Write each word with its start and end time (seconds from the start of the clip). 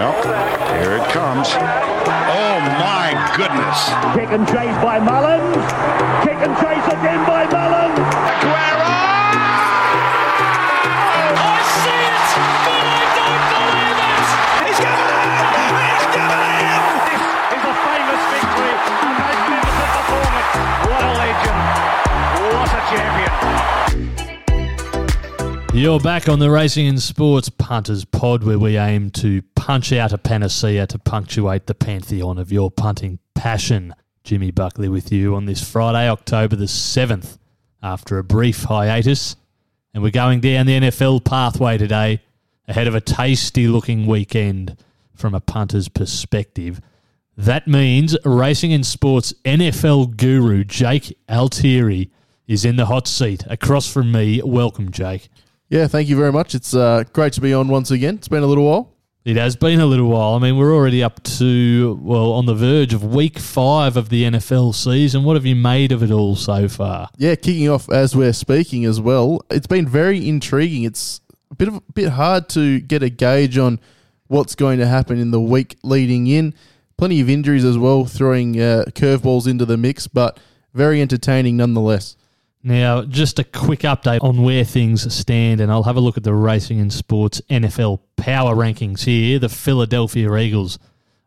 Well, 0.00 0.16
here 0.80 0.96
it 0.96 1.06
comes. 1.12 1.48
Oh 1.52 2.56
my 2.80 3.12
goodness. 3.36 3.84
Kick 4.16 4.32
and 4.32 4.48
chase 4.48 4.74
by 4.82 4.98
Mullins. 4.98 5.60
Kick 6.24 6.40
and 6.40 6.56
chase 6.56 6.86
again 6.88 7.20
by 7.28 7.44
Mullins. 7.44 8.39
You're 25.80 25.98
back 25.98 26.28
on 26.28 26.40
the 26.40 26.50
Racing 26.50 26.88
and 26.88 27.00
Sports 27.00 27.48
Punters 27.48 28.04
Pod, 28.04 28.44
where 28.44 28.58
we 28.58 28.76
aim 28.76 29.08
to 29.12 29.40
punch 29.54 29.94
out 29.94 30.12
a 30.12 30.18
panacea 30.18 30.86
to 30.86 30.98
punctuate 30.98 31.66
the 31.66 31.74
pantheon 31.74 32.36
of 32.36 32.52
your 32.52 32.70
punting 32.70 33.18
passion. 33.34 33.94
Jimmy 34.22 34.50
Buckley 34.50 34.90
with 34.90 35.10
you 35.10 35.34
on 35.34 35.46
this 35.46 35.66
Friday, 35.66 36.06
October 36.06 36.54
the 36.54 36.66
7th, 36.66 37.38
after 37.82 38.18
a 38.18 38.22
brief 38.22 38.64
hiatus. 38.64 39.36
And 39.94 40.02
we're 40.02 40.10
going 40.10 40.40
down 40.40 40.66
the 40.66 40.80
NFL 40.80 41.24
pathway 41.24 41.78
today, 41.78 42.20
ahead 42.68 42.86
of 42.86 42.94
a 42.94 43.00
tasty 43.00 43.66
looking 43.66 44.06
weekend 44.06 44.76
from 45.14 45.34
a 45.34 45.40
punter's 45.40 45.88
perspective. 45.88 46.82
That 47.38 47.66
means 47.66 48.18
Racing 48.26 48.74
and 48.74 48.84
Sports 48.84 49.32
NFL 49.46 50.18
guru 50.18 50.62
Jake 50.62 51.16
Altieri 51.26 52.10
is 52.46 52.66
in 52.66 52.76
the 52.76 52.84
hot 52.84 53.08
seat 53.08 53.44
across 53.46 53.90
from 53.90 54.12
me. 54.12 54.42
Welcome, 54.44 54.90
Jake. 54.90 55.30
Yeah, 55.70 55.86
thank 55.86 56.08
you 56.08 56.16
very 56.16 56.32
much. 56.32 56.56
It's 56.56 56.74
uh, 56.74 57.04
great 57.12 57.32
to 57.34 57.40
be 57.40 57.54
on 57.54 57.68
once 57.68 57.92
again. 57.92 58.16
It's 58.16 58.26
been 58.26 58.42
a 58.42 58.46
little 58.46 58.64
while. 58.64 58.92
It 59.24 59.36
has 59.36 59.54
been 59.54 59.80
a 59.80 59.86
little 59.86 60.08
while. 60.08 60.34
I 60.34 60.40
mean, 60.40 60.56
we're 60.56 60.74
already 60.74 61.00
up 61.00 61.22
to, 61.22 61.96
well, 62.02 62.32
on 62.32 62.46
the 62.46 62.54
verge 62.54 62.92
of 62.92 63.04
week 63.04 63.38
five 63.38 63.96
of 63.96 64.08
the 64.08 64.24
NFL 64.24 64.74
season. 64.74 65.22
What 65.22 65.36
have 65.36 65.46
you 65.46 65.54
made 65.54 65.92
of 65.92 66.02
it 66.02 66.10
all 66.10 66.34
so 66.34 66.68
far? 66.68 67.08
Yeah, 67.18 67.36
kicking 67.36 67.68
off 67.68 67.88
as 67.88 68.16
we're 68.16 68.32
speaking 68.32 68.84
as 68.84 69.00
well. 69.00 69.42
It's 69.48 69.68
been 69.68 69.86
very 69.86 70.28
intriguing. 70.28 70.82
It's 70.82 71.20
a 71.52 71.54
bit 71.54 71.68
of 71.68 71.76
a 71.76 71.82
bit 71.92 72.08
hard 72.08 72.48
to 72.50 72.80
get 72.80 73.04
a 73.04 73.10
gauge 73.10 73.56
on 73.56 73.78
what's 74.26 74.56
going 74.56 74.80
to 74.80 74.86
happen 74.86 75.20
in 75.20 75.30
the 75.30 75.40
week 75.40 75.76
leading 75.84 76.26
in. 76.26 76.52
Plenty 76.96 77.20
of 77.20 77.30
injuries 77.30 77.64
as 77.64 77.78
well, 77.78 78.06
throwing 78.06 78.60
uh, 78.60 78.86
curveballs 78.88 79.46
into 79.46 79.64
the 79.64 79.76
mix, 79.76 80.08
but 80.08 80.40
very 80.74 81.00
entertaining 81.00 81.56
nonetheless. 81.56 82.16
Now, 82.62 83.02
just 83.02 83.38
a 83.38 83.44
quick 83.44 83.80
update 83.80 84.22
on 84.22 84.42
where 84.42 84.64
things 84.64 85.12
stand, 85.14 85.60
and 85.60 85.72
I'll 85.72 85.84
have 85.84 85.96
a 85.96 86.00
look 86.00 86.18
at 86.18 86.24
the 86.24 86.34
Racing 86.34 86.78
and 86.78 86.92
Sports 86.92 87.40
NFL 87.48 88.00
power 88.16 88.54
rankings 88.54 89.04
here. 89.04 89.38
The 89.38 89.48
Philadelphia 89.48 90.36
Eagles 90.36 90.78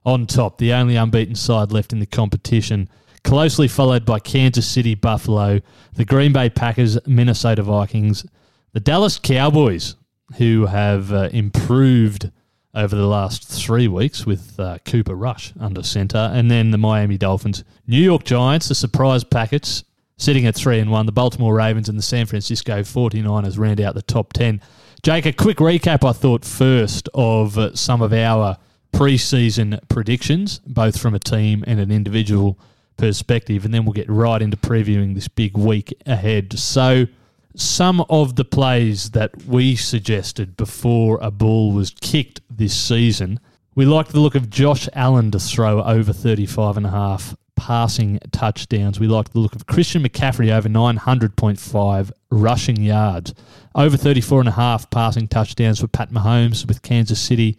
on 0.06 0.28
top, 0.28 0.60
the 0.60 0.74
only 0.74 0.96
unbeaten 0.96 1.34
side 1.34 1.72
left 1.72 1.92
in 1.92 2.00
the 2.00 2.06
competition, 2.06 2.88
closely 3.24 3.68
followed 3.68 4.06
by 4.06 4.20
Kansas 4.20 4.68
City 4.68 4.94
Buffalo, 4.94 5.60
the 5.96 6.06
Green 6.06 6.34
Bay 6.34 6.52
Packers, 6.52 7.00
Minnesota 7.08 7.64
Vikings, 7.64 8.26
the 8.74 8.80
Dallas 8.80 9.18
Cowboys, 9.18 9.96
who 10.38 10.68
have 10.68 11.12
uh, 11.12 11.30
improved 11.32 12.32
over 12.76 12.96
the 12.96 13.08
last 13.08 13.48
three 13.48 13.88
weeks 13.88 14.26
with 14.26 14.60
uh, 14.60 14.78
Cooper 14.86 15.16
Rush 15.16 15.54
under 15.60 15.82
centre, 15.82 16.32
and 16.34 16.52
then 16.52 16.70
the 16.70 16.78
Miami 16.78 17.18
Dolphins, 17.18 17.64
New 17.88 18.02
York 18.02 18.24
Giants, 18.24 18.68
the 18.68 18.76
surprise 18.76 19.24
packets 19.24 19.84
sitting 20.18 20.46
at 20.46 20.56
three 20.56 20.80
and 20.80 20.92
one. 20.92 21.06
The 21.06 21.12
Baltimore 21.12 21.56
Ravens 21.56 21.90
and 21.90 21.98
the 21.98 22.04
San 22.04 22.26
Francisco 22.26 22.82
49ers 22.82 23.58
round 23.58 23.82
out 23.82 23.96
the 23.96 24.02
top 24.02 24.34
10. 24.34 24.62
Jake, 25.02 25.26
a 25.26 25.34
quick 25.34 25.58
recap, 25.58 26.08
I 26.08 26.14
thought, 26.14 26.46
first 26.46 27.10
of 27.14 27.58
uh, 27.58 27.76
some 27.76 28.02
of 28.02 28.14
our 28.14 28.58
preseason 28.94 29.80
predictions, 29.90 30.60
both 30.66 31.00
from 31.00 31.14
a 31.14 31.20
team 31.20 31.64
and 31.68 31.80
an 31.80 31.92
individual 31.92 32.58
perspective, 32.96 33.66
and 33.66 33.74
then 33.74 33.86
we'll 33.86 33.94
get 33.94 34.10
right 34.10 34.42
into 34.42 34.56
previewing 34.56 35.16
this 35.16 35.28
big 35.28 35.58
week 35.58 35.94
ahead. 36.06 36.58
So, 36.58 37.08
some 37.56 38.02
of 38.10 38.36
the 38.36 38.46
plays 38.46 39.12
that 39.12 39.46
we 39.46 39.76
suggested 39.76 40.58
before 40.58 41.20
a 41.22 41.30
ball 41.30 41.72
was 41.72 41.92
kicked 42.02 42.42
this 42.50 42.76
season. 42.76 43.40
We 43.76 43.86
liked 43.86 44.12
the 44.12 44.20
look 44.20 44.36
of 44.36 44.50
Josh 44.50 44.88
Allen 44.94 45.32
to 45.32 45.40
throw 45.40 45.84
over 45.84 46.14
35 46.14 46.78
and 46.78 46.86
a 46.86 46.90
half 46.90 47.36
passing 47.56 48.20
touchdowns. 48.32 49.00
We 49.00 49.08
like 49.08 49.30
the 49.30 49.40
look 49.40 49.56
of 49.56 49.66
Christian 49.66 50.04
McCaffrey 50.04 50.52
over 50.52 50.70
900.5 50.70 52.12
rushing 52.32 52.82
yards. 52.82 53.34
Over 53.76 53.98
34 53.98 54.42
and 54.42 54.50
a 54.50 54.54
half 54.54 54.90
passing 54.90 55.28
touchdowns 55.28 55.80
for 55.80 55.88
Pat 55.88 56.12
Mahomes 56.12 56.68
with 56.68 56.82
Kansas 56.82 57.20
City. 57.20 57.58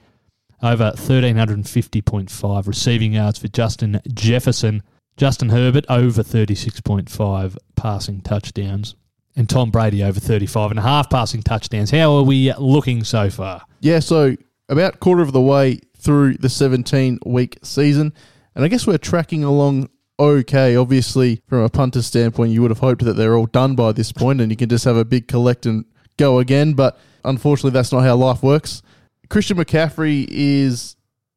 Over 0.62 0.92
1350.5 0.96 2.66
receiving 2.66 3.14
yards 3.14 3.38
for 3.38 3.48
Justin 3.48 4.00
Jefferson. 4.12 4.82
Justin 5.16 5.50
Herbert 5.50 5.84
over 5.88 6.22
36.5 6.22 7.56
passing 7.76 8.20
touchdowns. 8.20 8.94
And 9.36 9.48
Tom 9.48 9.70
Brady 9.70 10.02
over 10.02 10.20
35 10.20 10.70
and 10.70 10.78
a 10.78 10.82
half 10.82 11.10
passing 11.10 11.42
touchdowns. 11.42 11.90
How 11.90 12.16
are 12.16 12.22
we 12.22 12.52
looking 12.54 13.04
so 13.04 13.30
far? 13.30 13.62
Yeah, 13.80 13.98
so 13.98 14.36
about 14.68 15.00
quarter 15.00 15.22
of 15.22 15.32
the 15.32 15.40
way 15.40 15.80
through 15.98 16.34
the 16.34 16.48
17 16.48 17.18
week 17.26 17.58
season. 17.62 18.12
And 18.54 18.64
I 18.64 18.68
guess 18.68 18.86
we're 18.86 18.98
tracking 18.98 19.44
along 19.44 19.88
okay. 20.18 20.76
Obviously, 20.76 21.42
from 21.46 21.60
a 21.60 21.68
punter 21.68 22.02
standpoint, 22.02 22.52
you 22.52 22.62
would 22.62 22.70
have 22.70 22.78
hoped 22.78 23.04
that 23.04 23.14
they're 23.14 23.36
all 23.36 23.46
done 23.46 23.74
by 23.74 23.92
this 23.92 24.12
point 24.12 24.40
and 24.40 24.50
you 24.50 24.56
can 24.56 24.68
just 24.68 24.84
have 24.84 24.96
a 24.96 25.04
big 25.04 25.28
collect 25.28 25.66
and 25.66 25.84
go 26.16 26.38
again. 26.38 26.74
But 26.74 26.98
unfortunately, 27.24 27.72
that's 27.72 27.92
not 27.92 28.04
how 28.04 28.16
life 28.16 28.42
works. 28.42 28.82
Christian 29.28 29.56
McCaffrey 29.56 30.26
is 30.28 30.96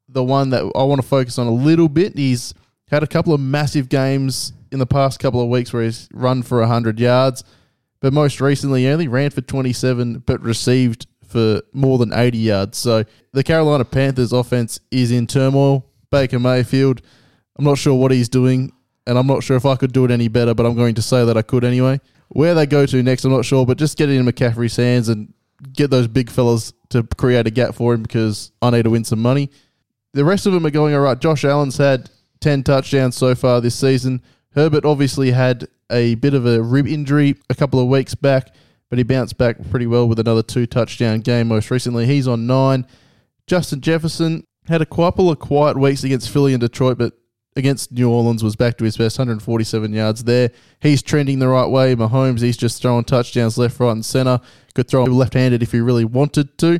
the 0.09 0.23
one 0.23 0.51
that 0.51 0.71
I 0.75 0.83
want 0.83 1.01
to 1.01 1.07
focus 1.07 1.37
on 1.39 1.47
a 1.47 1.51
little 1.51 1.89
bit. 1.89 2.17
He's 2.17 2.53
had 2.89 3.03
a 3.03 3.07
couple 3.07 3.33
of 3.33 3.39
massive 3.39 3.89
games 3.89 4.53
in 4.71 4.79
the 4.79 4.85
past 4.85 5.19
couple 5.19 5.41
of 5.41 5.49
weeks 5.49 5.73
where 5.73 5.83
he's 5.83 6.07
run 6.13 6.43
for 6.43 6.59
100 6.59 6.99
yards. 6.99 7.43
But 7.99 8.13
most 8.13 8.39
recently, 8.39 8.83
he 8.83 8.89
only 8.89 9.07
ran 9.07 9.31
for 9.31 9.41
27, 9.41 10.19
but 10.19 10.41
received 10.41 11.07
for 11.25 11.61
more 11.73 11.97
than 11.97 12.13
80 12.13 12.37
yards. 12.37 12.77
So 12.77 13.03
the 13.33 13.43
Carolina 13.43 13.85
Panthers 13.85 14.31
offense 14.31 14.79
is 14.91 15.11
in 15.11 15.27
turmoil. 15.27 15.86
Baker 16.09 16.39
Mayfield, 16.39 17.01
I'm 17.57 17.65
not 17.65 17.77
sure 17.77 17.95
what 17.95 18.11
he's 18.11 18.29
doing, 18.29 18.71
and 19.05 19.17
I'm 19.17 19.27
not 19.27 19.43
sure 19.43 19.57
if 19.57 19.65
I 19.65 19.75
could 19.75 19.93
do 19.93 20.05
it 20.05 20.11
any 20.11 20.27
better, 20.27 20.53
but 20.53 20.65
I'm 20.65 20.75
going 20.75 20.95
to 20.95 21.01
say 21.01 21.25
that 21.25 21.37
I 21.37 21.41
could 21.41 21.63
anyway. 21.63 21.99
Where 22.29 22.53
they 22.53 22.65
go 22.65 22.85
to 22.85 23.03
next, 23.03 23.23
I'm 23.25 23.31
not 23.31 23.45
sure, 23.45 23.65
but 23.65 23.77
just 23.77 23.97
get 23.97 24.09
it 24.09 24.15
in 24.15 24.25
McCaffrey's 24.25 24.75
hands 24.75 25.09
and 25.09 25.33
get 25.73 25.89
those 25.89 26.07
big 26.07 26.29
fellas 26.29 26.73
to 26.89 27.03
create 27.03 27.47
a 27.47 27.51
gap 27.51 27.75
for 27.75 27.93
him 27.93 28.03
because 28.03 28.51
I 28.61 28.69
need 28.69 28.83
to 28.83 28.89
win 28.89 29.03
some 29.03 29.21
money. 29.21 29.49
The 30.13 30.25
rest 30.25 30.45
of 30.45 30.53
them 30.53 30.65
are 30.65 30.71
going 30.71 30.93
all 30.93 31.01
right. 31.01 31.19
Josh 31.19 31.45
Allen's 31.45 31.77
had 31.77 32.09
10 32.41 32.63
touchdowns 32.63 33.15
so 33.15 33.35
far 33.35 33.61
this 33.61 33.75
season. 33.75 34.21
Herbert 34.51 34.85
obviously 34.85 35.31
had 35.31 35.67
a 35.91 36.15
bit 36.15 36.33
of 36.33 36.45
a 36.45 36.61
rib 36.61 36.87
injury 36.87 37.35
a 37.49 37.55
couple 37.55 37.79
of 37.79 37.87
weeks 37.87 38.15
back, 38.15 38.53
but 38.89 38.97
he 38.97 39.03
bounced 39.03 39.37
back 39.37 39.57
pretty 39.69 39.87
well 39.87 40.07
with 40.07 40.19
another 40.19 40.43
two 40.43 40.65
touchdown 40.65 41.19
game 41.19 41.47
most 41.47 41.69
recently. 41.71 42.05
He's 42.05 42.27
on 42.27 42.47
nine. 42.47 42.87
Justin 43.45 43.81
Jefferson 43.81 44.45
had 44.67 44.81
a 44.81 44.85
couple 44.85 45.29
of 45.29 45.39
quiet 45.39 45.77
weeks 45.77 46.03
against 46.03 46.29
Philly 46.29 46.53
and 46.53 46.61
Detroit, 46.61 46.97
but 46.97 47.13
against 47.55 47.91
New 47.91 48.09
Orleans 48.09 48.43
was 48.43 48.55
back 48.55 48.77
to 48.77 48.83
his 48.83 48.97
best, 48.97 49.17
147 49.17 49.91
yards 49.91 50.23
there. 50.23 50.51
He's 50.79 51.01
trending 51.01 51.39
the 51.39 51.47
right 51.47 51.67
way. 51.67 51.95
Mahomes, 51.95 52.41
he's 52.41 52.57
just 52.57 52.81
throwing 52.81 53.03
touchdowns 53.03 53.57
left, 53.57 53.79
right, 53.79 53.91
and 53.91 54.05
center. 54.05 54.39
Could 54.75 54.87
throw 54.87 55.05
left-handed 55.05 55.63
if 55.63 55.71
he 55.71 55.79
really 55.79 56.05
wanted 56.05 56.57
to. 56.59 56.79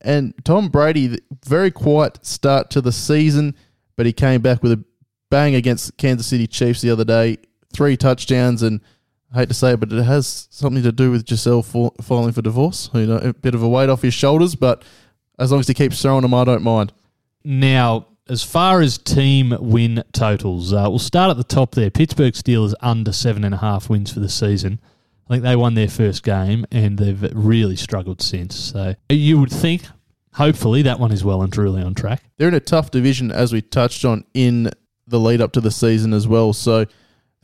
And 0.00 0.34
Tom 0.44 0.68
Brady, 0.68 1.18
very 1.44 1.70
quiet 1.70 2.24
start 2.24 2.70
to 2.70 2.80
the 2.80 2.92
season, 2.92 3.54
but 3.96 4.06
he 4.06 4.12
came 4.12 4.40
back 4.40 4.62
with 4.62 4.72
a 4.72 4.84
bang 5.30 5.54
against 5.54 5.96
Kansas 5.96 6.26
City 6.26 6.46
Chiefs 6.46 6.80
the 6.80 6.90
other 6.90 7.04
day. 7.04 7.38
Three 7.74 7.96
touchdowns, 7.96 8.62
and 8.62 8.80
I 9.32 9.40
hate 9.40 9.48
to 9.48 9.54
say 9.54 9.72
it, 9.72 9.80
but 9.80 9.92
it 9.92 10.02
has 10.02 10.48
something 10.50 10.82
to 10.82 10.92
do 10.92 11.10
with 11.10 11.26
Gisele 11.26 11.62
fall, 11.62 11.94
falling 12.00 12.32
for 12.32 12.40
divorce. 12.40 12.88
You 12.94 13.06
know, 13.06 13.16
a 13.16 13.34
bit 13.34 13.54
of 13.54 13.62
a 13.62 13.68
weight 13.68 13.90
off 13.90 14.02
his 14.02 14.14
shoulders, 14.14 14.54
but 14.54 14.82
as 15.38 15.50
long 15.50 15.60
as 15.60 15.68
he 15.68 15.74
keeps 15.74 16.00
throwing 16.00 16.22
them, 16.22 16.32
I 16.32 16.44
don't 16.44 16.62
mind. 16.62 16.92
Now, 17.48 18.08
as 18.28 18.42
far 18.42 18.80
as 18.80 18.98
team 18.98 19.56
win 19.60 20.02
totals, 20.12 20.72
uh, 20.72 20.86
we'll 20.88 20.98
start 20.98 21.30
at 21.30 21.36
the 21.36 21.44
top 21.44 21.76
there. 21.76 21.92
Pittsburgh 21.92 22.34
Steelers 22.34 22.74
under 22.80 23.12
seven 23.12 23.44
and 23.44 23.54
a 23.54 23.58
half 23.58 23.88
wins 23.88 24.12
for 24.12 24.18
the 24.18 24.28
season. 24.28 24.80
I 25.28 25.34
think 25.34 25.44
they 25.44 25.54
won 25.54 25.74
their 25.74 25.86
first 25.86 26.24
game 26.24 26.66
and 26.72 26.98
they've 26.98 27.22
really 27.32 27.76
struggled 27.76 28.20
since. 28.20 28.56
So 28.56 28.96
you 29.08 29.38
would 29.38 29.52
think, 29.52 29.84
hopefully, 30.34 30.82
that 30.82 30.98
one 30.98 31.12
is 31.12 31.22
well 31.22 31.40
and 31.42 31.52
truly 31.52 31.82
on 31.82 31.94
track. 31.94 32.20
They're 32.36 32.48
in 32.48 32.54
a 32.54 32.58
tough 32.58 32.90
division, 32.90 33.30
as 33.30 33.52
we 33.52 33.62
touched 33.62 34.04
on 34.04 34.24
in 34.34 34.68
the 35.06 35.20
lead 35.20 35.40
up 35.40 35.52
to 35.52 35.60
the 35.60 35.70
season 35.70 36.12
as 36.14 36.26
well. 36.26 36.52
So 36.52 36.78
they're 36.78 36.88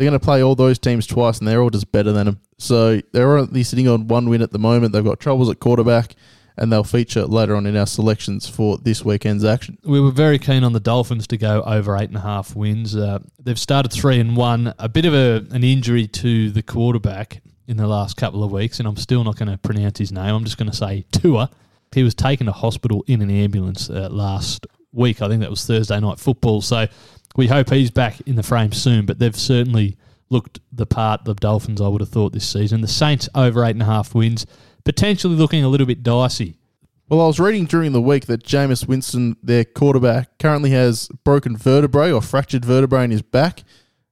going 0.08 0.18
to 0.18 0.18
play 0.18 0.42
all 0.42 0.56
those 0.56 0.80
teams 0.80 1.06
twice, 1.06 1.38
and 1.38 1.46
they're 1.46 1.62
all 1.62 1.70
just 1.70 1.92
better 1.92 2.10
than 2.10 2.26
them. 2.26 2.40
So 2.58 3.00
they're 3.12 3.38
only 3.38 3.62
sitting 3.62 3.86
on 3.86 4.08
one 4.08 4.28
win 4.28 4.42
at 4.42 4.50
the 4.50 4.58
moment. 4.58 4.92
They've 4.92 5.04
got 5.04 5.20
troubles 5.20 5.48
at 5.48 5.60
quarterback, 5.60 6.16
and 6.56 6.72
they'll 6.72 6.84
feature 6.84 7.24
later 7.24 7.56
on 7.56 7.66
in 7.66 7.76
our 7.76 7.86
selections 7.86 8.48
for 8.48 8.78
this 8.78 9.04
weekend's 9.04 9.44
action. 9.44 9.78
We 9.84 10.00
were 10.00 10.10
very 10.10 10.38
keen 10.38 10.64
on 10.64 10.72
the 10.72 10.80
Dolphins 10.80 11.26
to 11.28 11.38
go 11.38 11.62
over 11.62 11.96
eight 11.96 12.08
and 12.08 12.16
a 12.16 12.20
half 12.20 12.54
wins. 12.54 12.94
Uh, 12.94 13.20
they've 13.42 13.58
started 13.58 13.92
three 13.92 14.20
and 14.20 14.36
one. 14.36 14.74
A 14.78 14.88
bit 14.88 15.04
of 15.04 15.14
a, 15.14 15.46
an 15.54 15.64
injury 15.64 16.06
to 16.08 16.50
the 16.50 16.62
quarterback 16.62 17.42
in 17.66 17.76
the 17.76 17.86
last 17.86 18.16
couple 18.16 18.44
of 18.44 18.52
weeks, 18.52 18.78
and 18.78 18.88
I'm 18.88 18.96
still 18.96 19.24
not 19.24 19.36
going 19.36 19.50
to 19.50 19.58
pronounce 19.58 19.98
his 19.98 20.12
name. 20.12 20.34
I'm 20.34 20.44
just 20.44 20.58
going 20.58 20.70
to 20.70 20.76
say 20.76 21.04
Tua. 21.12 21.50
He 21.94 22.02
was 22.02 22.14
taken 22.14 22.46
to 22.46 22.52
hospital 22.52 23.04
in 23.06 23.22
an 23.22 23.30
ambulance 23.30 23.90
uh, 23.90 24.08
last 24.10 24.66
week. 24.92 25.22
I 25.22 25.28
think 25.28 25.40
that 25.40 25.50
was 25.50 25.64
Thursday 25.64 25.98
night 26.00 26.18
football. 26.18 26.60
So 26.60 26.86
we 27.36 27.48
hope 27.48 27.70
he's 27.70 27.90
back 27.90 28.20
in 28.22 28.36
the 28.36 28.42
frame 28.42 28.72
soon. 28.72 29.06
But 29.06 29.18
they've 29.18 29.36
certainly 29.36 29.96
looked 30.30 30.60
the 30.72 30.86
part 30.86 31.24
the 31.24 31.34
Dolphins 31.34 31.80
I 31.80 31.88
would 31.88 32.00
have 32.00 32.08
thought 32.08 32.32
this 32.32 32.48
season. 32.48 32.80
The 32.80 32.88
Saints 32.88 33.28
over 33.34 33.64
eight 33.64 33.72
and 33.72 33.82
a 33.82 33.86
half 33.86 34.14
wins, 34.14 34.46
potentially 34.84 35.34
looking 35.34 35.64
a 35.64 35.68
little 35.68 35.86
bit 35.86 36.02
dicey. 36.02 36.56
Well, 37.08 37.20
I 37.20 37.26
was 37.26 37.38
reading 37.38 37.66
during 37.66 37.92
the 37.92 38.00
week 38.00 38.26
that 38.26 38.42
Jameis 38.42 38.88
Winston, 38.88 39.36
their 39.42 39.64
quarterback, 39.64 40.38
currently 40.38 40.70
has 40.70 41.08
broken 41.24 41.56
vertebrae 41.56 42.10
or 42.10 42.22
fractured 42.22 42.64
vertebrae 42.64 43.04
in 43.04 43.10
his 43.10 43.22
back, 43.22 43.64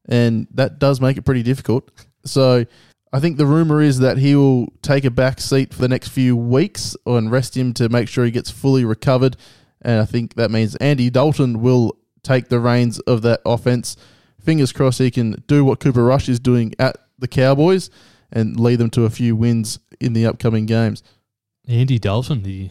and 0.06 0.46
that 0.52 0.78
does 0.78 1.00
make 1.00 1.16
it 1.16 1.22
pretty 1.22 1.42
difficult. 1.42 1.90
So 2.24 2.66
I 3.12 3.20
think 3.20 3.38
the 3.38 3.46
rumor 3.46 3.80
is 3.80 4.00
that 4.00 4.18
he 4.18 4.36
will 4.36 4.68
take 4.82 5.04
a 5.04 5.10
back 5.10 5.40
seat 5.40 5.72
for 5.72 5.80
the 5.80 5.88
next 5.88 6.08
few 6.08 6.36
weeks 6.36 6.94
and 7.06 7.30
rest 7.30 7.56
him 7.56 7.72
to 7.74 7.88
make 7.88 8.08
sure 8.08 8.24
he 8.24 8.30
gets 8.30 8.50
fully 8.50 8.84
recovered. 8.84 9.36
And 9.82 10.00
I 10.00 10.04
think 10.04 10.34
that 10.34 10.50
means 10.50 10.76
Andy 10.76 11.08
Dalton 11.08 11.62
will 11.62 11.96
take 12.22 12.48
the 12.48 12.60
reins 12.60 12.98
of 13.00 13.22
that 13.22 13.40
offense. 13.46 13.96
Fingers 14.44 14.72
crossed 14.72 14.98
he 14.98 15.10
can 15.10 15.42
do 15.46 15.64
what 15.64 15.80
Cooper 15.80 16.04
Rush 16.04 16.28
is 16.28 16.38
doing 16.38 16.74
at 16.78 16.96
the 17.18 17.28
Cowboys 17.28 17.88
and 18.32 18.58
lead 18.58 18.76
them 18.76 18.90
to 18.90 19.04
a 19.04 19.10
few 19.10 19.36
wins 19.36 19.78
in 20.00 20.12
the 20.12 20.26
upcoming 20.26 20.66
games. 20.66 21.02
Andy 21.68 21.98
Dalton, 21.98 22.42
the 22.42 22.70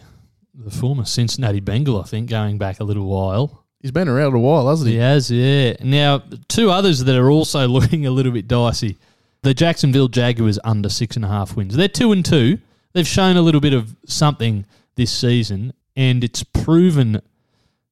the 0.53 0.71
former 0.71 1.06
Cincinnati 1.06 1.61
Bengal, 1.61 2.01
I 2.01 2.03
think, 2.03 2.29
going 2.29 2.57
back 2.57 2.79
a 2.79 2.83
little 2.83 3.06
while. 3.06 3.63
He's 3.79 3.91
been 3.91 4.09
around 4.09 4.33
a 4.33 4.39
while, 4.39 4.67
hasn't 4.67 4.89
he? 4.89 4.95
He 4.95 5.00
has, 5.00 5.31
yeah. 5.31 5.73
Now, 5.81 6.21
two 6.50 6.69
others 6.69 7.06
that 7.06 7.17
are 7.17 7.29
also 7.29 7.65
looking 7.69 8.06
a 8.06 8.11
little 8.11 8.33
bit 8.33 8.47
dicey. 8.47 8.97
The 9.41 9.53
Jacksonville 9.53 10.09
Jaguars 10.09 10.59
under 10.65 10.89
six 10.89 11.15
and 11.15 11.23
a 11.23 11.29
half 11.29 11.56
wins. 11.56 11.77
They're 11.77 11.88
two 11.88 12.11
and 12.11 12.25
two. 12.25 12.59
They've 12.91 13.07
shown 13.07 13.38
a 13.38 13.41
little 13.41 13.61
bit 13.61 13.73
of 13.73 13.95
something 14.06 14.65
this 14.95 15.11
season, 15.11 15.71
and 15.95 16.23
it's 16.25 16.44
proven 16.44 17.21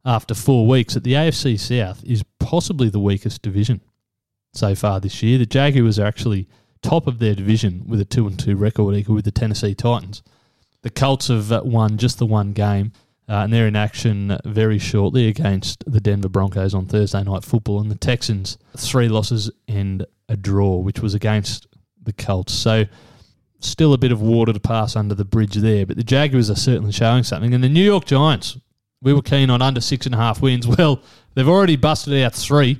after 0.03 0.33
four 0.33 0.67
weeks 0.67 0.95
that 0.95 1.03
the 1.05 1.13
AFC 1.13 1.57
South 1.57 2.03
is 2.03 2.23
possibly 2.39 2.89
the 2.89 2.99
weakest 2.99 3.41
division 3.41 3.79
so 4.53 4.75
far 4.75 4.99
this 4.99 5.23
year. 5.23 5.37
The 5.37 5.45
Jaguars 5.45 5.99
are 5.99 6.05
actually 6.05 6.49
top 6.81 7.07
of 7.07 7.19
their 7.19 7.35
division 7.35 7.83
with 7.87 8.01
a 8.01 8.05
two 8.05 8.27
and 8.27 8.39
two 8.39 8.55
record, 8.55 8.95
equal 8.95 9.15
with 9.15 9.25
the 9.25 9.31
Tennessee 9.31 9.75
Titans. 9.75 10.23
The 10.81 10.89
Colts 10.89 11.27
have 11.27 11.51
uh, 11.51 11.61
won 11.63 11.97
just 11.97 12.19
the 12.19 12.25
one 12.25 12.53
game, 12.53 12.91
uh, 13.27 13.35
and 13.43 13.51
they're 13.51 13.67
in 13.67 13.75
action 13.75 14.37
very 14.45 14.79
shortly 14.79 15.27
against 15.27 15.83
the 15.85 15.99
Denver 15.99 16.29
Broncos 16.29 16.73
on 16.73 16.85
Thursday 16.85 17.23
night 17.23 17.43
football, 17.43 17.79
and 17.79 17.91
the 17.91 17.95
Texans 17.95 18.57
three 18.75 19.09
losses 19.09 19.51
and 19.67 20.05
a 20.29 20.37
draw, 20.37 20.77
which 20.77 20.99
was 20.99 21.13
against 21.13 21.67
the 22.01 22.13
Colts. 22.13 22.53
So 22.53 22.85
still 23.59 23.93
a 23.93 23.97
bit 23.97 24.11
of 24.11 24.21
water 24.21 24.53
to 24.53 24.59
pass 24.59 24.95
under 24.95 25.15
the 25.15 25.25
bridge 25.25 25.55
there, 25.55 25.85
but 25.85 25.97
the 25.97 26.03
Jaguars 26.03 26.49
are 26.49 26.55
certainly 26.55 26.91
showing 26.91 27.23
something. 27.23 27.53
And 27.53 27.63
the 27.63 27.69
New 27.69 27.83
York 27.83 28.05
Giants, 28.05 28.57
we 29.01 29.13
were 29.13 29.21
keen 29.21 29.49
on 29.49 29.61
under 29.61 29.81
six 29.81 30.05
and 30.05 30.15
a 30.15 30.17
half 30.17 30.41
wins. 30.41 30.67
Well, 30.77 31.01
they've 31.33 31.47
already 31.47 31.75
busted 31.75 32.21
out 32.23 32.33
three. 32.33 32.79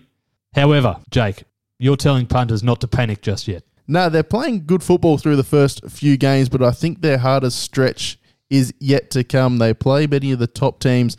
However, 0.54 0.98
Jake, 1.10 1.44
you're 1.80 1.98
telling 1.98 2.26
punters 2.26 2.64
not 2.64 2.82
to 2.82 2.88
panic 2.88 3.22
just 3.22 3.48
yet. 3.48 3.64
No, 3.88 4.10
they're 4.10 4.24
playing 4.24 4.66
good 4.66 4.84
football 4.84 5.18
through 5.18 5.38
the 5.38 5.44
first 5.44 5.90
few 5.90 6.18
games, 6.18 6.50
but 6.50 6.62
I 6.62 6.72
think 6.72 7.02
their 7.02 7.18
hardest 7.18 7.60
stretch 7.60 8.20
is 8.50 8.74
yet 8.80 9.10
to 9.12 9.24
come. 9.24 9.58
They 9.58 9.74
play 9.74 10.08
many 10.08 10.32
of 10.32 10.40
the 10.40 10.48
top 10.48 10.80
teams 10.80 11.16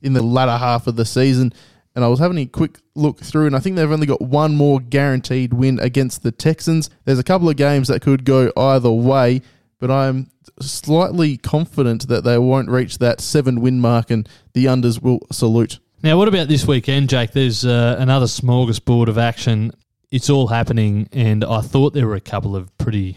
in 0.00 0.12
the 0.12 0.22
latter 0.22 0.56
half 0.56 0.86
of 0.86 0.96
the 0.96 1.04
season, 1.04 1.52
and 1.94 2.04
I 2.04 2.08
was 2.08 2.20
having 2.20 2.38
a 2.38 2.46
quick 2.46 2.78
look 2.94 3.20
through, 3.20 3.46
and 3.46 3.56
I 3.56 3.58
think 3.58 3.76
they've 3.76 3.90
only 3.90 4.06
got 4.06 4.20
one 4.20 4.54
more 4.54 4.80
guaranteed 4.80 5.52
win 5.52 5.78
against 5.80 6.22
the 6.22 6.32
Texans. 6.32 6.90
There's 7.04 7.18
a 7.18 7.24
couple 7.24 7.48
of 7.48 7.56
games 7.56 7.88
that 7.88 8.02
could 8.02 8.24
go 8.24 8.52
either 8.56 8.90
way, 8.90 9.42
but 9.78 9.90
I'm 9.90 10.30
slightly 10.60 11.36
confident 11.36 12.08
that 12.08 12.24
they 12.24 12.38
won't 12.38 12.68
reach 12.68 12.98
that 12.98 13.20
seven 13.20 13.60
win 13.60 13.80
mark, 13.80 14.10
and 14.10 14.28
the 14.54 14.66
unders 14.66 15.02
will 15.02 15.20
salute. 15.30 15.80
Now, 16.02 16.18
what 16.18 16.26
about 16.26 16.48
this 16.48 16.66
weekend, 16.66 17.10
Jake? 17.10 17.32
There's 17.32 17.64
uh, 17.64 17.96
another 17.98 18.26
smorgasbord 18.26 19.08
of 19.08 19.18
action. 19.18 19.72
It's 20.12 20.28
all 20.28 20.48
happening, 20.48 21.08
and 21.10 21.42
I 21.42 21.62
thought 21.62 21.94
there 21.94 22.06
were 22.06 22.14
a 22.14 22.20
couple 22.20 22.54
of 22.54 22.76
pretty 22.76 23.16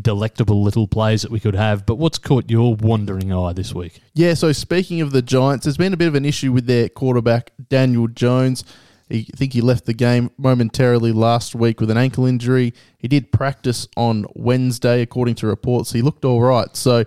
delectable 0.00 0.62
little 0.62 0.86
plays 0.86 1.22
that 1.22 1.30
we 1.32 1.40
could 1.40 1.56
have. 1.56 1.84
But 1.84 1.96
what's 1.96 2.18
caught 2.18 2.48
your 2.48 2.76
wandering 2.76 3.32
eye 3.32 3.52
this 3.52 3.74
week? 3.74 4.00
Yeah, 4.14 4.34
so 4.34 4.52
speaking 4.52 5.00
of 5.00 5.10
the 5.10 5.22
Giants, 5.22 5.64
there's 5.64 5.76
been 5.76 5.92
a 5.92 5.96
bit 5.96 6.06
of 6.06 6.14
an 6.14 6.24
issue 6.24 6.52
with 6.52 6.66
their 6.66 6.88
quarterback, 6.88 7.50
Daniel 7.68 8.06
Jones. 8.06 8.62
I 9.10 9.26
think 9.34 9.54
he 9.54 9.60
left 9.60 9.86
the 9.86 9.92
game 9.92 10.30
momentarily 10.38 11.10
last 11.10 11.56
week 11.56 11.80
with 11.80 11.90
an 11.90 11.96
ankle 11.96 12.26
injury. 12.26 12.74
He 12.96 13.08
did 13.08 13.32
practice 13.32 13.88
on 13.96 14.24
Wednesday, 14.36 15.02
according 15.02 15.34
to 15.36 15.48
reports. 15.48 15.90
He 15.90 16.00
looked 16.00 16.24
all 16.24 16.40
right. 16.40 16.76
So 16.76 17.06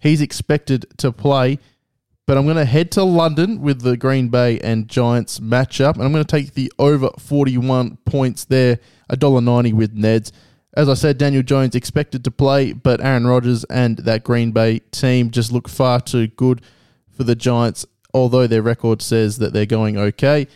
he's 0.00 0.20
expected 0.20 0.86
to 0.98 1.12
play. 1.12 1.60
But 2.32 2.38
I'm 2.38 2.44
going 2.44 2.56
to 2.56 2.64
head 2.64 2.90
to 2.92 3.04
London 3.04 3.60
with 3.60 3.82
the 3.82 3.94
Green 3.94 4.30
Bay 4.30 4.58
and 4.60 4.88
Giants 4.88 5.38
matchup. 5.38 5.96
And 5.96 6.02
I'm 6.02 6.12
going 6.12 6.24
to 6.24 6.36
take 6.36 6.54
the 6.54 6.72
over 6.78 7.10
41 7.18 7.98
points 8.06 8.46
there, 8.46 8.78
$1.90 9.10 9.74
with 9.74 9.94
Neds. 9.94 10.32
As 10.72 10.88
I 10.88 10.94
said, 10.94 11.18
Daniel 11.18 11.42
Jones 11.42 11.74
expected 11.74 12.24
to 12.24 12.30
play, 12.30 12.72
but 12.72 13.02
Aaron 13.02 13.26
Rodgers 13.26 13.64
and 13.64 13.98
that 13.98 14.24
Green 14.24 14.50
Bay 14.50 14.78
team 14.78 15.30
just 15.30 15.52
look 15.52 15.68
far 15.68 16.00
too 16.00 16.28
good 16.28 16.62
for 17.10 17.24
the 17.24 17.34
Giants, 17.34 17.84
although 18.14 18.46
their 18.46 18.62
record 18.62 19.02
says 19.02 19.36
that 19.36 19.52
they're 19.52 19.66
going 19.66 19.98
okay. 19.98 20.46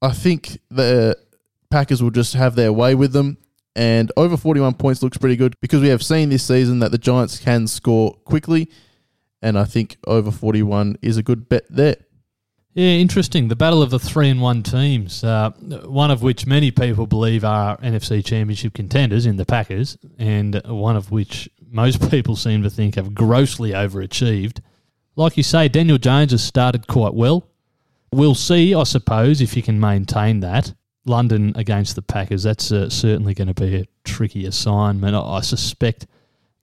I 0.00 0.12
think 0.14 0.60
the 0.70 1.18
Packers 1.70 2.02
will 2.02 2.10
just 2.10 2.32
have 2.32 2.54
their 2.54 2.72
way 2.72 2.94
with 2.94 3.12
them. 3.12 3.36
And 3.76 4.10
over 4.16 4.38
41 4.38 4.72
points 4.76 5.02
looks 5.02 5.18
pretty 5.18 5.36
good 5.36 5.60
because 5.60 5.82
we 5.82 5.88
have 5.88 6.02
seen 6.02 6.30
this 6.30 6.42
season 6.42 6.78
that 6.78 6.90
the 6.90 6.96
Giants 6.96 7.38
can 7.38 7.66
score 7.66 8.14
quickly. 8.24 8.70
And 9.42 9.58
I 9.58 9.64
think 9.64 9.96
over 10.06 10.30
41 10.30 10.98
is 11.02 11.16
a 11.16 11.22
good 11.22 11.48
bet 11.48 11.64
there. 11.68 11.96
Yeah, 12.74 12.88
interesting. 12.88 13.48
The 13.48 13.56
battle 13.56 13.82
of 13.82 13.90
the 13.90 13.98
three 13.98 14.30
and 14.30 14.40
one 14.40 14.62
teams, 14.62 15.22
uh, 15.22 15.50
one 15.84 16.10
of 16.10 16.22
which 16.22 16.46
many 16.46 16.70
people 16.70 17.06
believe 17.06 17.44
are 17.44 17.76
NFC 17.78 18.24
Championship 18.24 18.72
contenders 18.72 19.26
in 19.26 19.36
the 19.36 19.44
Packers, 19.44 19.98
and 20.18 20.60
one 20.64 20.96
of 20.96 21.10
which 21.10 21.50
most 21.70 22.10
people 22.10 22.34
seem 22.34 22.62
to 22.62 22.70
think 22.70 22.94
have 22.94 23.14
grossly 23.14 23.72
overachieved. 23.72 24.60
Like 25.16 25.36
you 25.36 25.42
say, 25.42 25.68
Daniel 25.68 25.98
Jones 25.98 26.30
has 26.30 26.42
started 26.42 26.86
quite 26.86 27.12
well. 27.12 27.46
We'll 28.10 28.34
see, 28.34 28.74
I 28.74 28.84
suppose, 28.84 29.42
if 29.42 29.52
he 29.52 29.60
can 29.60 29.78
maintain 29.78 30.40
that. 30.40 30.72
London 31.04 31.52
against 31.56 31.96
the 31.96 32.02
Packers, 32.02 32.44
that's 32.44 32.70
uh, 32.70 32.88
certainly 32.88 33.34
going 33.34 33.52
to 33.52 33.54
be 33.54 33.76
a 33.76 33.86
tricky 34.04 34.46
assignment. 34.46 35.16
I, 35.16 35.20
I 35.20 35.40
suspect 35.40 36.06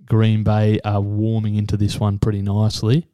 Green 0.10 0.44
Bay 0.44 0.80
are 0.84 1.00
warming 1.02 1.56
into 1.56 1.78
this 1.78 2.00
one 2.00 2.20
pretty 2.20 2.42
nicely. 2.42 3.08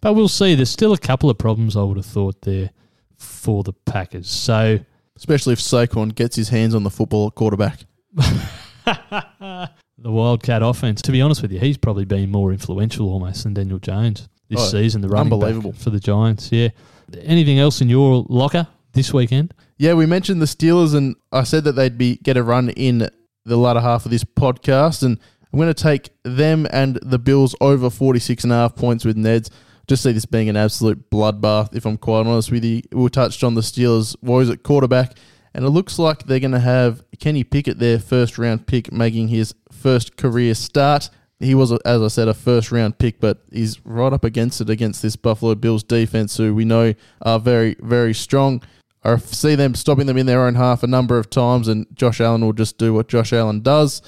But 0.00 0.14
we'll 0.14 0.28
see. 0.28 0.54
There's 0.54 0.70
still 0.70 0.92
a 0.92 0.98
couple 0.98 1.30
of 1.30 1.38
problems 1.38 1.76
I 1.76 1.82
would 1.82 1.96
have 1.96 2.06
thought 2.06 2.42
there 2.42 2.70
for 3.16 3.62
the 3.62 3.72
Packers. 3.72 4.28
So 4.28 4.80
Especially 5.16 5.52
if 5.52 5.58
Saquon 5.58 6.14
gets 6.14 6.34
his 6.34 6.48
hands 6.48 6.74
on 6.74 6.82
the 6.82 6.88
football 6.90 7.26
at 7.26 7.34
quarterback. 7.34 7.80
the 8.16 9.68
Wildcat 9.98 10.62
offense, 10.62 11.02
to 11.02 11.12
be 11.12 11.20
honest 11.20 11.42
with 11.42 11.52
you, 11.52 11.58
he's 11.60 11.76
probably 11.76 12.06
been 12.06 12.30
more 12.30 12.52
influential 12.52 13.10
almost 13.10 13.44
than 13.44 13.52
Daniel 13.52 13.78
Jones 13.78 14.30
this 14.48 14.60
Oh, 14.60 14.64
season. 14.68 15.02
The 15.02 15.08
running 15.08 15.32
unbelievable. 15.32 15.72
for 15.74 15.90
the 15.90 16.00
Giants. 16.00 16.50
Yeah. 16.50 16.68
Anything 17.22 17.58
else 17.58 17.82
in 17.82 17.90
your 17.90 18.24
locker 18.30 18.66
this 18.94 19.12
weekend? 19.12 19.52
Yeah, 19.76 19.92
we 19.92 20.06
mentioned 20.06 20.40
the 20.40 20.46
Steelers, 20.46 20.94
and 20.94 21.16
I 21.32 21.42
said 21.42 21.64
that 21.64 21.72
they'd 21.72 21.98
be 21.98 22.16
get 22.16 22.38
a 22.38 22.42
run 22.42 22.70
in 22.70 23.08
the 23.44 23.56
latter 23.58 23.80
half 23.80 24.06
of 24.06 24.10
this 24.10 24.24
podcast, 24.24 25.02
and 25.02 25.18
I'm 25.52 25.58
going 25.58 25.72
to 25.72 25.82
take 25.82 26.10
them 26.22 26.66
and 26.70 26.96
the 27.02 27.18
Bills 27.18 27.54
over 27.60 27.90
46 27.90 28.44
and 28.44 28.52
a 28.52 28.56
half 28.56 28.76
points 28.76 29.04
with 29.04 29.16
Neds. 29.16 29.50
Just 29.88 30.04
see 30.04 30.12
this 30.12 30.24
being 30.24 30.48
an 30.48 30.56
absolute 30.56 31.10
bloodbath, 31.10 31.74
if 31.74 31.84
I'm 31.84 31.96
quite 31.96 32.26
honest 32.26 32.52
with 32.52 32.64
you. 32.64 32.82
We 32.92 33.08
touched 33.08 33.42
on 33.42 33.54
the 33.54 33.60
Steelers' 33.60 34.14
woes 34.22 34.48
at 34.48 34.62
quarterback, 34.62 35.16
and 35.52 35.64
it 35.64 35.70
looks 35.70 35.98
like 35.98 36.24
they're 36.24 36.38
going 36.38 36.52
to 36.52 36.60
have 36.60 37.02
Kenny 37.18 37.42
Pickett, 37.42 37.80
their 37.80 37.98
first 37.98 38.38
round 38.38 38.68
pick, 38.68 38.92
making 38.92 39.28
his 39.28 39.52
first 39.72 40.16
career 40.16 40.54
start. 40.54 41.10
He 41.40 41.56
was, 41.56 41.72
as 41.72 42.02
I 42.02 42.08
said, 42.08 42.28
a 42.28 42.34
first 42.34 42.70
round 42.70 42.98
pick, 42.98 43.18
but 43.18 43.42
he's 43.50 43.84
right 43.84 44.12
up 44.12 44.22
against 44.22 44.60
it 44.60 44.70
against 44.70 45.02
this 45.02 45.16
Buffalo 45.16 45.56
Bills 45.56 45.82
defense, 45.82 46.36
who 46.36 46.54
we 46.54 46.64
know 46.64 46.94
are 47.22 47.40
very, 47.40 47.74
very 47.80 48.14
strong. 48.14 48.62
I 49.02 49.16
see 49.16 49.54
them 49.56 49.74
stopping 49.74 50.06
them 50.06 50.18
in 50.18 50.26
their 50.26 50.46
own 50.46 50.54
half 50.54 50.84
a 50.84 50.86
number 50.86 51.18
of 51.18 51.30
times, 51.30 51.66
and 51.66 51.86
Josh 51.94 52.20
Allen 52.20 52.44
will 52.44 52.52
just 52.52 52.78
do 52.78 52.94
what 52.94 53.08
Josh 53.08 53.32
Allen 53.32 53.62
does. 53.62 54.02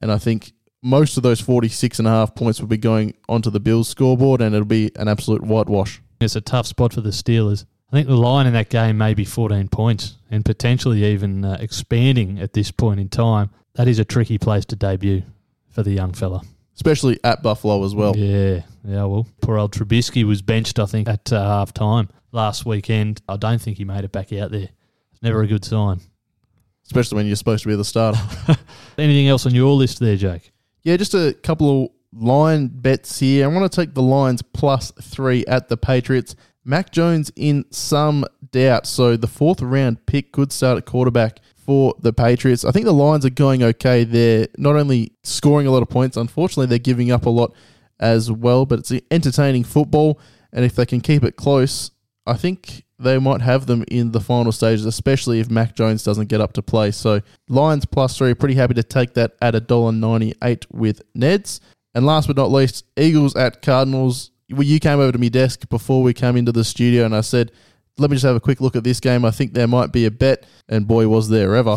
And 0.00 0.10
I 0.10 0.18
think 0.18 0.52
most 0.88 1.16
of 1.16 1.22
those 1.22 1.40
46 1.40 1.98
and 1.98 2.08
a 2.08 2.10
half 2.10 2.34
points 2.34 2.60
will 2.60 2.68
be 2.68 2.78
going 2.78 3.14
onto 3.28 3.50
the 3.50 3.60
Bills 3.60 3.88
scoreboard, 3.88 4.40
and 4.40 4.54
it'll 4.54 4.64
be 4.64 4.90
an 4.96 5.06
absolute 5.06 5.42
whitewash. 5.42 6.00
It's 6.20 6.34
a 6.34 6.40
tough 6.40 6.66
spot 6.66 6.94
for 6.94 7.00
the 7.02 7.10
Steelers. 7.10 7.64
I 7.92 7.96
think 7.96 8.08
the 8.08 8.16
line 8.16 8.46
in 8.46 8.52
that 8.54 8.70
game 8.70 8.98
may 8.98 9.14
be 9.14 9.24
14 9.24 9.68
points 9.68 10.16
and 10.30 10.44
potentially 10.44 11.04
even 11.04 11.44
uh, 11.44 11.58
expanding 11.60 12.38
at 12.38 12.52
this 12.52 12.70
point 12.70 13.00
in 13.00 13.08
time. 13.08 13.50
That 13.74 13.88
is 13.88 13.98
a 13.98 14.04
tricky 14.04 14.38
place 14.38 14.64
to 14.66 14.76
debut 14.76 15.22
for 15.70 15.82
the 15.82 15.92
young 15.92 16.12
fella. 16.12 16.42
Especially 16.74 17.18
at 17.24 17.42
Buffalo 17.42 17.84
as 17.84 17.94
well. 17.94 18.16
Yeah, 18.16 18.62
yeah. 18.84 19.04
Well, 19.04 19.26
poor 19.40 19.58
old 19.58 19.72
Trubisky 19.72 20.24
was 20.24 20.42
benched, 20.42 20.78
I 20.78 20.86
think, 20.86 21.08
at 21.08 21.32
uh, 21.32 21.42
half 21.42 21.72
time 21.72 22.08
last 22.32 22.66
weekend. 22.66 23.22
I 23.28 23.36
don't 23.36 23.60
think 23.60 23.78
he 23.78 23.84
made 23.84 24.04
it 24.04 24.12
back 24.12 24.32
out 24.32 24.50
there. 24.50 24.68
It's 25.12 25.22
never 25.22 25.42
a 25.42 25.46
good 25.46 25.64
sign. 25.64 26.00
Especially 26.84 27.16
when 27.16 27.26
you're 27.26 27.36
supposed 27.36 27.62
to 27.62 27.68
be 27.68 27.76
the 27.76 27.84
starter. 27.84 28.20
Anything 28.98 29.28
else 29.28 29.46
on 29.46 29.54
your 29.54 29.72
list 29.72 29.98
there, 29.98 30.16
Jake? 30.16 30.52
Yeah, 30.88 30.96
just 30.96 31.12
a 31.12 31.34
couple 31.42 31.84
of 31.84 31.90
line 32.18 32.68
bets 32.68 33.18
here. 33.18 33.44
I 33.44 33.48
want 33.48 33.70
to 33.70 33.76
take 33.78 33.92
the 33.92 34.00
Lions 34.00 34.40
plus 34.40 34.90
three 35.02 35.44
at 35.44 35.68
the 35.68 35.76
Patriots. 35.76 36.34
Mac 36.64 36.92
Jones 36.92 37.30
in 37.36 37.66
some 37.70 38.24
doubt. 38.52 38.86
So 38.86 39.14
the 39.14 39.26
fourth 39.26 39.60
round 39.60 40.06
pick 40.06 40.32
could 40.32 40.50
start 40.50 40.78
at 40.78 40.86
quarterback 40.86 41.40
for 41.58 41.94
the 42.00 42.14
Patriots. 42.14 42.64
I 42.64 42.70
think 42.70 42.86
the 42.86 42.94
Lions 42.94 43.26
are 43.26 43.30
going 43.30 43.62
okay. 43.64 44.04
They're 44.04 44.48
not 44.56 44.76
only 44.76 45.12
scoring 45.24 45.66
a 45.66 45.70
lot 45.72 45.82
of 45.82 45.90
points, 45.90 46.16
unfortunately, 46.16 46.68
they're 46.68 46.78
giving 46.78 47.12
up 47.12 47.26
a 47.26 47.30
lot 47.30 47.54
as 48.00 48.32
well, 48.32 48.64
but 48.64 48.78
it's 48.78 48.92
entertaining 49.10 49.64
football. 49.64 50.18
And 50.54 50.64
if 50.64 50.74
they 50.74 50.86
can 50.86 51.02
keep 51.02 51.22
it 51.22 51.36
close, 51.36 51.90
I 52.26 52.38
think 52.38 52.86
they 52.98 53.18
might 53.18 53.40
have 53.40 53.66
them 53.66 53.84
in 53.88 54.12
the 54.12 54.20
final 54.20 54.52
stages, 54.52 54.84
especially 54.84 55.40
if 55.40 55.50
Mac 55.50 55.76
Jones 55.76 56.02
doesn't 56.02 56.28
get 56.28 56.40
up 56.40 56.52
to 56.54 56.62
play. 56.62 56.90
So 56.90 57.20
Lions 57.48 57.84
plus 57.84 58.16
three, 58.18 58.34
pretty 58.34 58.54
happy 58.54 58.74
to 58.74 58.82
take 58.82 59.14
that 59.14 59.36
at 59.40 59.54
$1.98 59.54 60.66
with 60.70 61.02
Neds. 61.14 61.60
And 61.94 62.04
last 62.06 62.26
but 62.26 62.36
not 62.36 62.50
least, 62.50 62.84
Eagles 62.96 63.36
at 63.36 63.62
Cardinals. 63.62 64.30
Well, 64.50 64.62
you 64.62 64.80
came 64.80 64.98
over 64.98 65.12
to 65.12 65.18
my 65.18 65.28
desk 65.28 65.68
before 65.68 66.02
we 66.02 66.14
came 66.14 66.36
into 66.36 66.52
the 66.52 66.64
studio, 66.64 67.04
and 67.04 67.14
I 67.14 67.20
said, 67.20 67.52
let 67.98 68.10
me 68.10 68.16
just 68.16 68.24
have 68.24 68.36
a 68.36 68.40
quick 68.40 68.60
look 68.60 68.76
at 68.76 68.84
this 68.84 69.00
game. 69.00 69.24
I 69.24 69.30
think 69.30 69.52
there 69.52 69.66
might 69.66 69.92
be 69.92 70.06
a 70.06 70.10
bet, 70.10 70.46
and 70.68 70.86
boy, 70.86 71.08
was 71.08 71.28
there 71.28 71.54
ever. 71.54 71.76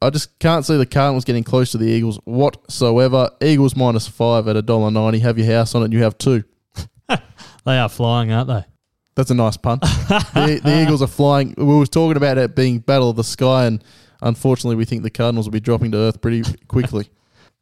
I 0.00 0.10
just 0.10 0.38
can't 0.38 0.64
see 0.64 0.76
the 0.76 0.86
Cardinals 0.86 1.24
getting 1.24 1.44
close 1.44 1.72
to 1.72 1.78
the 1.78 1.86
Eagles 1.86 2.18
whatsoever. 2.24 3.30
Eagles 3.40 3.74
minus 3.74 4.06
five 4.06 4.46
at 4.46 4.56
$1.90. 4.56 5.20
Have 5.20 5.38
your 5.38 5.46
house 5.46 5.74
on 5.74 5.82
it, 5.82 5.92
you 5.92 6.02
have 6.02 6.18
two. 6.18 6.44
They 7.64 7.76
are 7.76 7.90
flying, 7.90 8.32
aren't 8.32 8.48
they? 8.48 8.64
That's 9.18 9.32
a 9.32 9.34
nice 9.34 9.56
pun. 9.56 9.80
the, 9.80 10.60
the 10.62 10.80
Eagles 10.84 11.02
are 11.02 11.08
flying. 11.08 11.52
We 11.58 11.64
were 11.64 11.86
talking 11.86 12.16
about 12.16 12.38
it 12.38 12.54
being 12.54 12.78
battle 12.78 13.10
of 13.10 13.16
the 13.16 13.24
sky, 13.24 13.66
and 13.66 13.82
unfortunately, 14.22 14.76
we 14.76 14.84
think 14.84 15.02
the 15.02 15.10
Cardinals 15.10 15.44
will 15.44 15.52
be 15.52 15.58
dropping 15.58 15.90
to 15.90 15.98
earth 15.98 16.20
pretty 16.20 16.44
quickly. 16.68 17.10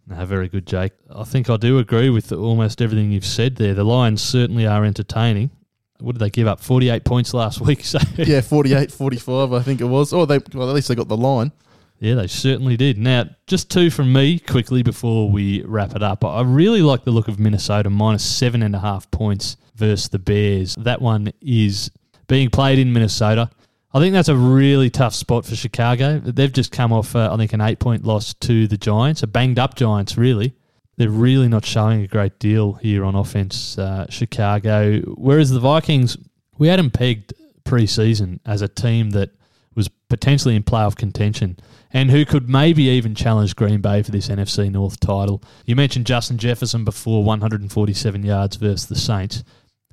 No, 0.09 0.25
very 0.25 0.49
good, 0.49 0.69
Jake. 0.69 0.93
I 1.13 1.25
think 1.25 1.51
I 1.51 1.57
do 1.57 1.79
agree 1.79 2.11
with 2.11 2.31
almost 2.31 2.81
everything 2.81 3.11
you've 3.11 3.27
said 3.27 3.57
there. 3.57 3.75
The 3.75 3.83
Lions 3.83 4.23
certainly 4.23 4.65
are 4.65 4.85
entertaining. 4.85 5.51
What 5.99 6.13
did 6.13 6.21
they 6.21 6.31
give 6.31 6.47
up? 6.47 6.61
48 6.61 7.05
points 7.05 7.35
last 7.35 7.61
week. 7.61 7.81
So 7.85 7.99
yeah, 8.17 8.41
48, 8.41 8.93
45, 8.93 9.53
I 9.53 9.63
think 9.63 9.81
it 9.81 9.87
was. 9.87 10.13
Or 10.13 10.25
they, 10.25 10.39
well, 10.55 10.69
at 10.69 10.77
least 10.77 10.87
they 10.87 10.95
got 10.95 11.09
the 11.09 11.17
line. 11.17 11.51
Yeah, 11.99 12.15
they 12.15 12.29
certainly 12.29 12.77
did. 12.77 12.99
Now, 12.99 13.25
just 13.49 13.69
two 13.69 13.91
from 13.91 14.13
me 14.13 14.39
quickly 14.39 14.85
before 14.85 15.29
we 15.29 15.63
wrap 15.65 15.97
it 15.97 16.05
up. 16.05 16.25
I 16.25 16.43
really 16.43 16.83
like 16.83 17.03
the 17.03 17.11
look 17.11 17.27
of 17.27 17.41
Minnesota 17.41 17.91
minus 17.91 18.25
seven 18.25 18.63
and 18.63 18.77
a 18.77 18.79
half 18.79 19.11
points 19.11 19.57
versus 19.77 20.09
the 20.09 20.19
Bears. 20.19 20.75
That 20.77 21.01
one 21.01 21.33
is 21.41 21.91
being 22.27 22.51
played 22.51 22.79
in 22.79 22.93
Minnesota. 22.93 23.51
I 23.93 23.99
think 23.99 24.13
that's 24.13 24.29
a 24.29 24.37
really 24.37 24.91
tough 24.91 25.15
spot 25.15 25.47
for 25.47 25.55
Chicago. 25.55 26.19
They've 26.19 26.53
just 26.53 26.73
come 26.73 26.93
off, 26.93 27.17
uh, 27.17 27.31
I 27.33 27.37
think, 27.37 27.53
an 27.53 27.61
eight 27.61 27.79
point 27.79 28.05
loss 28.05 28.35
to 28.35 28.67
the 28.67 28.77
Giants, 28.77 29.23
a 29.23 29.27
banged 29.27 29.59
up 29.59 29.75
Giants, 29.75 30.19
really. 30.19 30.55
They're 30.97 31.11
really 31.11 31.49
not 31.49 31.65
showing 31.65 32.03
a 32.03 32.07
great 32.07 32.39
deal 32.39 32.75
here 32.75 33.05
on 33.05 33.15
offense, 33.15 33.79
uh, 33.79 34.07
Chicago. 34.09 35.01
Whereas 35.01 35.51
the 35.51 35.61
Vikings, 35.61 36.17
we 36.59 36.69
had 36.69 36.79
them 36.79 36.91
pegged 36.91 37.35
pre 37.65 37.87
season 37.87 38.41
as 38.47 38.63
a 38.63 38.69
team 38.69 39.11
that 39.11 39.31
was 39.75 39.89
potentially 40.09 40.57
in 40.57 40.63
playoff 40.63 40.97
contention 40.97 41.59
and 41.93 42.11
who 42.11 42.25
could 42.25 42.49
maybe 42.49 42.85
even 42.85 43.15
challenge 43.15 43.55
Green 43.57 43.81
Bay 43.81 44.03
for 44.03 44.11
this 44.11 44.29
NFC 44.29 44.71
North 44.71 44.99
title. 45.01 45.43
You 45.65 45.77
mentioned 45.77 46.07
Justin 46.07 46.39
Jefferson 46.39 46.85
before, 46.85 47.23
147 47.23 48.23
yards 48.23 48.57
versus 48.57 48.87
the 48.87 48.97
Saints. 48.97 49.45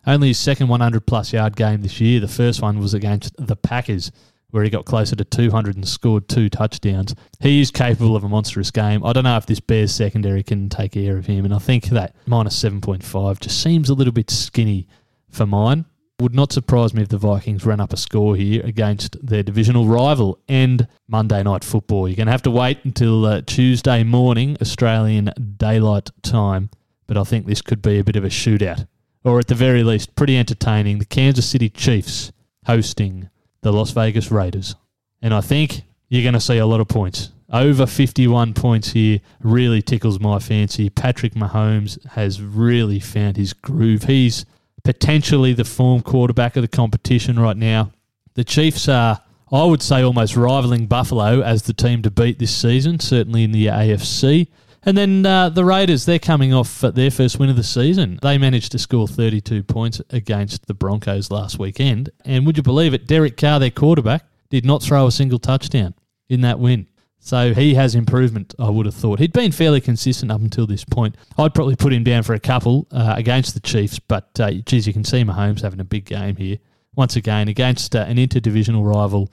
Only 0.05 0.29
his 0.29 0.39
second 0.39 0.67
100 0.67 1.05
plus 1.05 1.33
yard 1.33 1.55
game 1.55 1.81
this 1.81 2.01
year. 2.01 2.19
The 2.19 2.27
first 2.27 2.61
one 2.61 2.79
was 2.79 2.93
against 2.93 3.33
the 3.37 3.55
Packers, 3.55 4.11
where 4.51 4.63
he 4.63 4.69
got 4.69 4.85
closer 4.85 5.15
to 5.15 5.23
200 5.23 5.75
and 5.75 5.87
scored 5.87 6.27
two 6.27 6.49
touchdowns. 6.49 7.15
He 7.39 7.61
is 7.61 7.71
capable 7.71 8.15
of 8.15 8.23
a 8.23 8.29
monstrous 8.29 8.69
game. 8.69 9.03
I 9.05 9.13
don't 9.13 9.23
know 9.23 9.37
if 9.37 9.45
this 9.45 9.59
Bears 9.59 9.93
secondary 9.95 10.43
can 10.43 10.69
take 10.69 10.91
care 10.91 11.17
of 11.17 11.25
him, 11.25 11.45
and 11.45 11.53
I 11.53 11.59
think 11.59 11.85
that 11.85 12.15
minus 12.25 12.61
7.5 12.61 13.39
just 13.39 13.63
seems 13.63 13.89
a 13.89 13.93
little 13.93 14.13
bit 14.13 14.29
skinny 14.29 14.87
for 15.29 15.45
mine. 15.45 15.85
Would 16.19 16.35
not 16.35 16.53
surprise 16.53 16.93
me 16.93 17.01
if 17.01 17.09
the 17.09 17.17
Vikings 17.17 17.65
ran 17.65 17.79
up 17.79 17.91
a 17.91 17.97
score 17.97 18.35
here 18.35 18.63
against 18.63 19.17
their 19.25 19.41
divisional 19.41 19.87
rival 19.87 20.39
and 20.47 20.87
Monday 21.07 21.41
Night 21.41 21.63
Football. 21.63 22.07
You're 22.07 22.15
going 22.15 22.27
to 22.27 22.31
have 22.31 22.43
to 22.43 22.51
wait 22.51 22.77
until 22.83 23.25
uh, 23.25 23.41
Tuesday 23.41 24.03
morning, 24.03 24.55
Australian 24.61 25.31
daylight 25.57 26.11
time, 26.21 26.69
but 27.07 27.17
I 27.17 27.23
think 27.23 27.47
this 27.47 27.63
could 27.63 27.81
be 27.81 27.97
a 27.97 28.03
bit 28.03 28.15
of 28.15 28.23
a 28.23 28.29
shootout, 28.29 28.87
or 29.23 29.39
at 29.39 29.47
the 29.47 29.55
very 29.55 29.83
least, 29.83 30.15
pretty 30.15 30.37
entertaining. 30.37 30.99
The 30.99 31.05
Kansas 31.05 31.49
City 31.49 31.69
Chiefs 31.69 32.31
hosting 32.65 33.29
the 33.61 33.71
Las 33.71 33.91
Vegas 33.91 34.31
Raiders. 34.31 34.75
And 35.21 35.33
I 35.33 35.41
think 35.41 35.83
you're 36.09 36.23
going 36.23 36.33
to 36.33 36.39
see 36.39 36.57
a 36.57 36.65
lot 36.65 36.81
of 36.81 36.87
points. 36.87 37.31
Over 37.51 37.85
51 37.85 38.53
points 38.53 38.91
here 38.91 39.19
really 39.39 39.81
tickles 39.81 40.19
my 40.19 40.39
fancy. 40.39 40.89
Patrick 40.89 41.33
Mahomes 41.33 42.03
has 42.09 42.41
really 42.41 42.99
found 42.99 43.37
his 43.37 43.53
groove. 43.53 44.03
He's 44.03 44.45
potentially 44.83 45.53
the 45.53 45.63
form 45.63 46.01
quarterback 46.01 46.55
of 46.55 46.61
the 46.61 46.67
competition 46.67 47.39
right 47.39 47.55
now. 47.55 47.91
The 48.33 48.43
Chiefs 48.43 48.89
are, 48.89 49.21
I 49.51 49.63
would 49.63 49.81
say, 49.81 50.01
almost 50.01 50.35
rivaling 50.35 50.87
Buffalo 50.87 51.41
as 51.41 51.63
the 51.63 51.73
team 51.73 52.01
to 52.01 52.11
beat 52.11 52.39
this 52.39 52.55
season, 52.55 52.99
certainly 52.99 53.43
in 53.43 53.51
the 53.51 53.67
AFC. 53.67 54.47
And 54.85 54.97
then 54.97 55.25
uh, 55.25 55.49
the 55.49 55.63
Raiders, 55.63 56.05
they're 56.05 56.19
coming 56.19 56.53
off 56.53 56.81
their 56.81 57.11
first 57.11 57.39
win 57.39 57.49
of 57.49 57.55
the 57.55 57.63
season. 57.63 58.19
They 58.21 58.37
managed 58.37 58.73
to 58.73 58.79
score 58.79 59.07
32 59.07 59.63
points 59.63 60.01
against 60.09 60.67
the 60.67 60.73
Broncos 60.73 61.31
last 61.31 61.57
weekend. 61.57 62.09
And 62.25 62.45
would 62.45 62.57
you 62.57 62.63
believe 62.63 62.93
it, 62.93 63.07
Derek 63.07 63.37
Carr, 63.37 63.59
their 63.59 63.71
quarterback, 63.71 64.25
did 64.49 64.65
not 64.65 64.83
throw 64.83 65.07
a 65.07 65.11
single 65.11 65.39
touchdown 65.39 65.93
in 66.29 66.41
that 66.41 66.59
win. 66.59 66.87
So 67.19 67.53
he 67.53 67.75
has 67.75 67.95
improvement, 67.95 68.53
I 68.59 68.69
would 68.69 68.85
have 68.85 68.95
thought. 68.95 69.19
He'd 69.19 69.31
been 69.31 69.53
fairly 69.53 69.79
consistent 69.79 70.29
up 70.29 70.41
until 70.41 70.67
this 70.67 70.83
point. 70.83 71.15
I'd 71.37 71.53
probably 71.53 71.77
put 71.77 71.93
him 71.93 72.03
down 72.03 72.23
for 72.23 72.33
a 72.33 72.39
couple 72.39 72.85
uh, 72.91 73.13
against 73.15 73.53
the 73.53 73.61
Chiefs, 73.61 73.97
but 73.97 74.37
uh, 74.41 74.51
geez, 74.51 74.85
you 74.85 74.91
can 74.91 75.05
see 75.05 75.23
Mahomes 75.23 75.61
having 75.61 75.79
a 75.79 75.85
big 75.85 76.03
game 76.03 76.35
here. 76.35 76.57
Once 76.95 77.15
again, 77.15 77.47
against 77.47 77.95
uh, 77.95 77.99
an 77.99 78.17
interdivisional 78.17 78.85
rival 78.85 79.31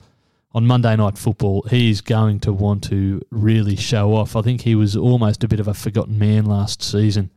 on 0.53 0.67
Monday 0.67 0.95
Night 0.95 1.17
Football, 1.17 1.63
he's 1.69 2.01
going 2.01 2.39
to 2.41 2.53
want 2.53 2.83
to 2.85 3.21
really 3.31 3.75
show 3.75 4.15
off. 4.15 4.35
I 4.35 4.41
think 4.41 4.61
he 4.61 4.75
was 4.75 4.95
almost 4.95 5.43
a 5.43 5.47
bit 5.47 5.59
of 5.59 5.67
a 5.67 5.73
forgotten 5.73 6.19
man 6.19 6.45
last 6.45 6.81
season, 6.83 7.31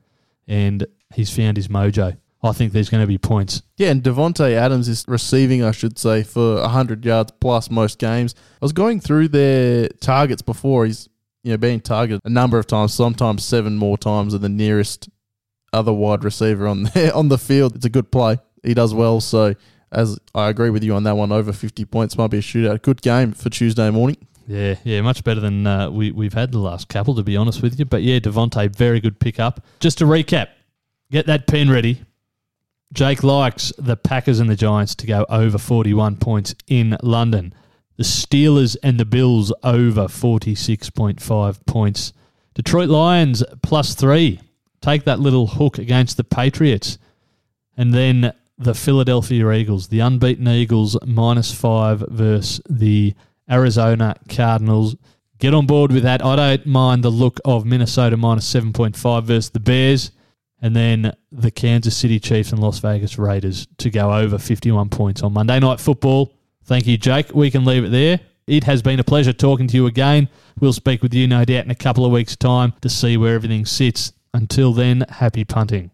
and 0.48 0.86
he's 1.14 1.34
found 1.34 1.56
his 1.56 1.68
mojo. 1.68 2.16
I 2.42 2.52
think 2.52 2.72
there's 2.72 2.90
going 2.90 3.02
to 3.02 3.06
be 3.06 3.16
points. 3.16 3.62
Yeah, 3.76 3.90
and 3.90 4.02
Davante 4.02 4.52
Adams 4.52 4.88
is 4.88 5.04
receiving, 5.08 5.62
I 5.62 5.70
should 5.70 5.98
say, 5.98 6.22
for 6.22 6.60
100 6.60 7.04
yards 7.04 7.32
plus 7.40 7.70
most 7.70 7.98
games. 7.98 8.34
I 8.60 8.64
was 8.64 8.72
going 8.72 9.00
through 9.00 9.28
their 9.28 9.88
targets 10.00 10.42
before. 10.42 10.84
He's 10.84 11.08
you 11.42 11.52
know 11.52 11.56
being 11.56 11.80
targeted 11.80 12.20
a 12.24 12.30
number 12.30 12.58
of 12.58 12.66
times, 12.66 12.92
sometimes 12.92 13.44
seven 13.44 13.76
more 13.76 13.96
times 13.96 14.32
than 14.32 14.42
the 14.42 14.48
nearest 14.48 15.08
other 15.72 15.92
wide 15.92 16.24
receiver 16.24 16.66
on 16.66 16.82
there 16.94 17.14
on 17.14 17.28
the 17.28 17.38
field. 17.38 17.76
It's 17.76 17.86
a 17.86 17.90
good 17.90 18.10
play. 18.10 18.38
He 18.62 18.74
does 18.74 18.92
well. 18.92 19.20
So 19.20 19.54
as 19.94 20.18
I 20.34 20.48
agree 20.48 20.70
with 20.70 20.84
you 20.84 20.94
on 20.94 21.04
that 21.04 21.16
one, 21.16 21.32
over 21.32 21.52
50 21.52 21.84
points 21.86 22.18
might 22.18 22.30
be 22.30 22.38
a 22.38 22.42
shootout. 22.42 22.82
Good 22.82 23.02
game 23.02 23.32
for 23.32 23.50
Tuesday 23.50 23.90
morning. 23.90 24.16
Yeah, 24.46 24.74
yeah, 24.84 25.00
much 25.00 25.24
better 25.24 25.40
than 25.40 25.66
uh, 25.66 25.90
we, 25.90 26.10
we've 26.10 26.34
had 26.34 26.52
the 26.52 26.58
last 26.58 26.88
couple, 26.88 27.14
to 27.14 27.22
be 27.22 27.36
honest 27.36 27.62
with 27.62 27.78
you. 27.78 27.86
But 27.86 28.02
yeah, 28.02 28.18
Davante, 28.18 28.74
very 28.74 29.00
good 29.00 29.18
pickup. 29.18 29.64
Just 29.80 29.98
to 29.98 30.04
recap, 30.04 30.48
get 31.10 31.26
that 31.26 31.46
pen 31.46 31.70
ready 31.70 32.02
Jake 32.94 33.24
likes 33.24 33.72
the 33.76 33.96
Packers 33.96 34.38
and 34.38 34.48
the 34.48 34.54
Giants 34.54 34.94
to 34.94 35.06
go 35.06 35.26
over 35.28 35.58
41 35.58 36.16
points 36.16 36.54
in 36.68 36.96
London. 37.02 37.52
The 37.96 38.04
Steelers 38.04 38.76
and 38.84 39.00
the 39.00 39.04
Bills 39.04 39.52
over 39.64 40.04
46.5 40.04 41.66
points. 41.66 42.12
Detroit 42.54 42.88
Lions 42.88 43.42
plus 43.62 43.94
three. 43.96 44.40
Take 44.80 45.04
that 45.04 45.18
little 45.18 45.48
hook 45.48 45.78
against 45.78 46.16
the 46.16 46.22
Patriots. 46.22 46.98
And 47.76 47.92
then 47.92 48.32
the 48.58 48.74
Philadelphia 48.74 49.50
Eagles, 49.52 49.88
the 49.88 50.00
unbeaten 50.00 50.48
Eagles, 50.48 50.96
minus 51.06 51.52
five 51.52 52.04
versus 52.08 52.60
the 52.68 53.14
Arizona 53.50 54.16
Cardinals. 54.28 54.96
Get 55.38 55.54
on 55.54 55.66
board 55.66 55.92
with 55.92 56.04
that. 56.04 56.24
I 56.24 56.36
don't 56.36 56.66
mind 56.66 57.02
the 57.02 57.10
look 57.10 57.40
of 57.44 57.66
Minnesota 57.66 58.16
minus 58.16 58.52
7.5 58.52 59.24
versus 59.24 59.50
the 59.50 59.60
Bears 59.60 60.12
and 60.62 60.74
then 60.74 61.14
the 61.30 61.50
Kansas 61.50 61.96
City 61.96 62.18
Chiefs 62.18 62.52
and 62.52 62.60
Las 62.60 62.78
Vegas 62.78 63.18
Raiders 63.18 63.66
to 63.78 63.90
go 63.90 64.12
over 64.12 64.38
51 64.38 64.88
points 64.88 65.22
on 65.22 65.32
Monday 65.32 65.60
Night 65.60 65.80
Football. 65.80 66.32
Thank 66.64 66.86
you, 66.86 66.96
Jake. 66.96 67.34
We 67.34 67.50
can 67.50 67.64
leave 67.64 67.84
it 67.84 67.90
there. 67.90 68.20
It 68.46 68.64
has 68.64 68.80
been 68.80 69.00
a 69.00 69.04
pleasure 69.04 69.32
talking 69.32 69.66
to 69.68 69.76
you 69.76 69.86
again. 69.86 70.28
We'll 70.60 70.72
speak 70.72 71.02
with 71.02 71.12
you, 71.12 71.26
no 71.26 71.44
doubt, 71.44 71.64
in 71.64 71.70
a 71.70 71.74
couple 71.74 72.06
of 72.06 72.12
weeks' 72.12 72.36
time 72.36 72.72
to 72.80 72.88
see 72.88 73.16
where 73.16 73.34
everything 73.34 73.66
sits. 73.66 74.12
Until 74.32 74.72
then, 74.72 75.04
happy 75.08 75.44
punting. 75.44 75.90